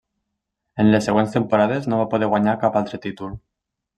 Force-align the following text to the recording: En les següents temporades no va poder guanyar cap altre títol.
En 0.83 0.87
les 0.95 1.05
següents 1.09 1.35
temporades 1.37 1.85
no 1.93 2.01
va 2.01 2.09
poder 2.15 2.31
guanyar 2.33 2.57
cap 2.65 2.81
altre 2.83 3.03
títol. 3.07 3.37